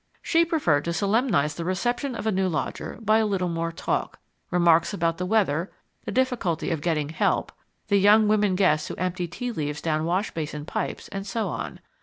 [0.23, 4.17] She preferred to solemnize the reception of a new lodger by a little more talk
[4.49, 5.71] remarks about the weather,
[6.05, 7.51] the difficulty of getting "help,"
[7.87, 11.81] the young women guests who empty tea leaves down wash basin pipes, and so on.